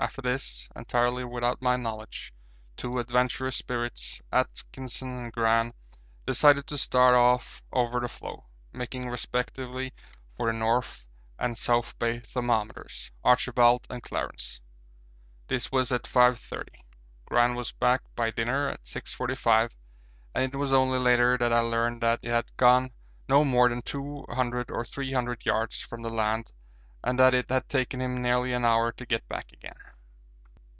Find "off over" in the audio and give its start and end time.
7.16-7.98